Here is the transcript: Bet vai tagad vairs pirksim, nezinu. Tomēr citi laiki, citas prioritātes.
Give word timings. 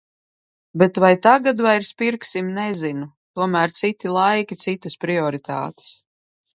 Bet 0.81 0.95
vai 1.03 1.11
tagad 1.27 1.61
vairs 1.65 1.91
pirksim, 2.03 2.49
nezinu. 2.57 3.07
Tomēr 3.41 3.77
citi 3.83 4.17
laiki, 4.19 4.61
citas 4.67 5.03
prioritātes. 5.07 5.97